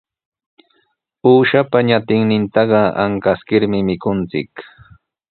Uushapa 1.31 1.77
ñatinnintaqa 1.87 2.81
ankaskirmi 3.03 3.79
mikunchik. 3.87 4.51